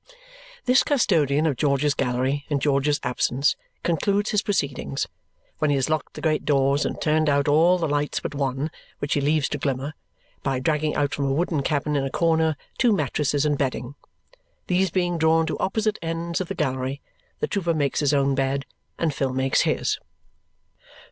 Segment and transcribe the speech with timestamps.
[0.65, 5.05] This custodian of George's Gallery in George's absence concludes his proceedings,
[5.59, 8.71] when he has locked the great doors and turned out all the lights but one,
[8.97, 9.93] which he leaves to glimmer,
[10.41, 13.93] by dragging out from a wooden cabin in a corner two mattresses and bedding.
[14.65, 16.99] These being drawn to opposite ends of the gallery,
[17.39, 18.65] the trooper makes his own bed
[18.97, 19.99] and Phil makes his.